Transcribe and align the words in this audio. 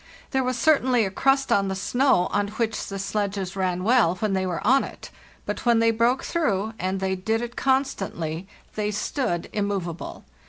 There 0.31 0.43
was 0.43 0.57
certainly 0.57 1.05
a 1.05 1.11
crust 1.11 1.51
on 1.51 1.67
the 1.67 1.75
snow, 1.75 2.25
on 2.31 2.47
which 2.47 2.87
the 2.87 2.97
sledges 2.97 3.55
ran 3.55 3.83
well 3.83 4.15
when 4.15 4.29
and 4.29 4.35
they 4.35 4.47
were 4.47 4.65
on 4.65 4.83
it; 4.83 5.11
but 5.45 5.63
when 5.63 5.77
they 5.77 5.91
broke 5.91 6.23
through 6.23 6.73
they 6.79 7.15
did 7.15 7.39
it 7.43 7.55
constantly—they 7.55 8.89
stood 8.89 9.47
immovable. 9.53 10.23